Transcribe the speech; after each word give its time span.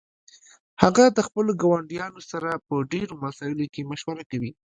هغه 0.83 1.03
د 1.17 1.19
خپلو 1.27 1.51
ګاونډیانو 1.61 2.21
سره 2.31 2.49
په 2.67 2.73
ډیرو 2.91 3.13
مسائلو 3.25 3.65
کې 3.73 3.87
مشوره 3.91 4.23
کوي 4.31 4.51